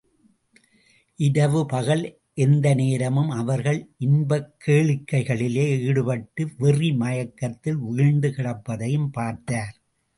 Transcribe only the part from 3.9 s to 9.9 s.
இன்பக் கேளிக்கைகளிலே ஈடுபட்டு வெறி மயக்கத்தில் வீழ்ந்துகிடப்பதையும் பார்த்தார்.